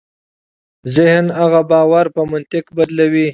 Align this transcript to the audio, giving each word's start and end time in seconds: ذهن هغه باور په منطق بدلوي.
ذهن 0.95 1.25
هغه 1.39 1.61
باور 1.71 2.05
په 2.15 2.21
منطق 2.31 2.65
بدلوي. 2.77 3.27